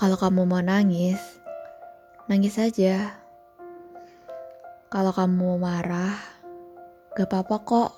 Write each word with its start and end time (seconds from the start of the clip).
Kalau 0.00 0.16
kamu 0.16 0.48
mau 0.48 0.64
nangis, 0.64 1.20
nangis 2.24 2.56
saja. 2.56 3.20
Kalau 4.88 5.12
kamu 5.12 5.60
marah, 5.60 6.16
gak 7.12 7.28
apa-apa 7.28 7.56
kok. 7.68 7.90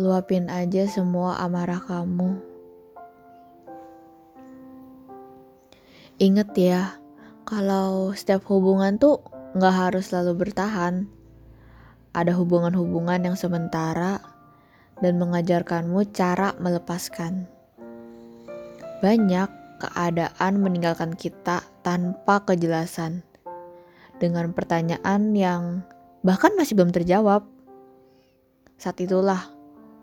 Luapin 0.00 0.48
aja 0.48 0.88
semua 0.88 1.36
amarah 1.36 1.84
kamu. 1.84 2.40
Ingat 6.16 6.56
ya, 6.56 6.96
kalau 7.44 8.16
setiap 8.16 8.48
hubungan 8.48 8.96
tuh 8.96 9.20
gak 9.52 9.92
harus 9.92 10.08
selalu 10.08 10.48
bertahan. 10.48 11.04
Ada 12.16 12.32
hubungan-hubungan 12.40 13.20
yang 13.20 13.36
sementara 13.36 14.16
dan 15.04 15.20
mengajarkanmu 15.20 16.08
cara 16.08 16.56
melepaskan. 16.56 17.44
Banyak 19.04 19.63
keadaan 19.84 20.64
meninggalkan 20.64 21.12
kita 21.12 21.60
tanpa 21.84 22.40
kejelasan, 22.48 23.20
dengan 24.16 24.56
pertanyaan 24.56 25.36
yang 25.36 25.84
bahkan 26.24 26.56
masih 26.56 26.80
belum 26.80 26.88
terjawab. 26.88 27.44
Saat 28.80 29.04
itulah 29.04 29.44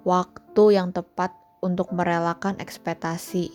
waktu 0.05 0.77
yang 0.77 0.93
tepat 0.93 1.33
untuk 1.65 1.89
merelakan 1.89 2.61
ekspektasi. 2.61 3.49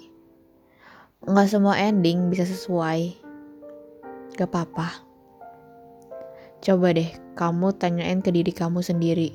Nggak 1.22 1.48
semua 1.50 1.78
ending 1.78 2.26
bisa 2.26 2.42
sesuai. 2.42 3.14
Gak 4.36 4.50
apa-apa. 4.52 5.06
Coba 6.60 6.92
deh 6.92 7.08
kamu 7.38 7.72
tanyain 7.78 8.20
ke 8.20 8.34
diri 8.34 8.50
kamu 8.50 8.82
sendiri. 8.82 9.30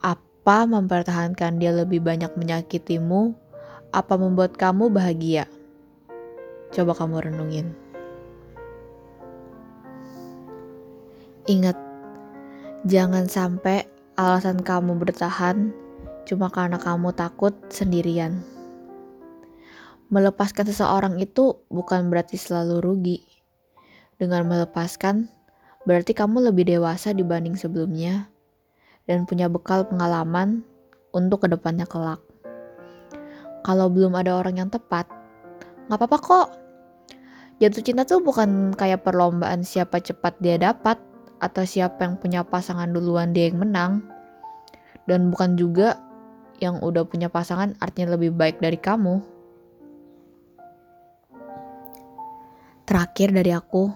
Apa 0.00 0.64
mempertahankan 0.64 1.60
dia 1.60 1.74
lebih 1.74 2.00
banyak 2.00 2.32
menyakitimu? 2.38 3.49
Apa 3.90 4.14
membuat 4.14 4.54
kamu 4.54 4.86
bahagia? 4.94 5.50
Coba 6.70 6.94
kamu 6.94 7.26
renungin. 7.26 7.74
Ingat, 11.50 11.74
jangan 12.86 13.26
sampai 13.26 13.90
alasan 14.14 14.62
kamu 14.62 14.94
bertahan 14.94 15.74
cuma 16.22 16.46
karena 16.54 16.78
kamu 16.78 17.10
takut 17.18 17.50
sendirian. 17.66 18.38
Melepaskan 20.14 20.70
seseorang 20.70 21.18
itu 21.18 21.58
bukan 21.66 22.14
berarti 22.14 22.38
selalu 22.38 22.78
rugi. 22.78 23.18
Dengan 24.14 24.46
melepaskan, 24.46 25.26
berarti 25.82 26.14
kamu 26.14 26.54
lebih 26.54 26.70
dewasa 26.70 27.10
dibanding 27.10 27.58
sebelumnya 27.58 28.30
dan 29.10 29.26
punya 29.26 29.50
bekal 29.50 29.82
pengalaman 29.82 30.62
untuk 31.10 31.42
ke 31.42 31.50
depannya 31.50 31.90
kelak. 31.90 32.29
Kalau 33.60 33.92
belum 33.92 34.16
ada 34.16 34.36
orang 34.40 34.56
yang 34.56 34.70
tepat, 34.72 35.04
nggak 35.86 35.98
apa-apa 36.00 36.18
kok. 36.18 36.48
Jatuh 37.60 37.84
cinta 37.84 38.08
tuh 38.08 38.24
bukan 38.24 38.72
kayak 38.72 39.04
perlombaan 39.04 39.60
siapa 39.60 40.00
cepat 40.00 40.40
dia 40.40 40.56
dapat 40.56 40.96
atau 41.44 41.64
siapa 41.64 42.08
yang 42.08 42.16
punya 42.16 42.40
pasangan 42.40 42.88
duluan 42.88 43.36
dia 43.36 43.52
yang 43.52 43.60
menang. 43.60 44.00
Dan 45.04 45.28
bukan 45.28 45.60
juga 45.60 46.00
yang 46.60 46.80
udah 46.80 47.04
punya 47.04 47.28
pasangan 47.28 47.76
artinya 47.80 48.16
lebih 48.16 48.32
baik 48.32 48.60
dari 48.60 48.76
kamu. 48.80 49.20
Terakhir 52.88 53.30
dari 53.30 53.52
aku, 53.52 53.92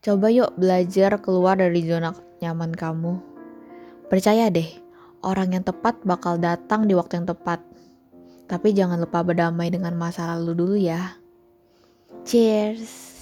coba 0.00 0.26
yuk 0.32 0.56
belajar 0.56 1.20
keluar 1.20 1.60
dari 1.60 1.84
zona 1.84 2.12
nyaman 2.42 2.72
kamu. 2.74 3.20
Percaya 4.10 4.52
deh, 4.52 4.68
orang 5.24 5.56
yang 5.56 5.64
tepat 5.64 6.00
bakal 6.04 6.36
datang 6.36 6.84
di 6.84 6.92
waktu 6.92 7.22
yang 7.22 7.28
tepat. 7.30 7.62
Tapi 8.44 8.76
jangan 8.76 9.00
lupa 9.00 9.24
berdamai 9.24 9.72
dengan 9.72 9.96
masa 9.96 10.28
lalu 10.36 10.52
dulu 10.52 10.76
ya. 10.76 11.16
Cheers! 12.28 13.13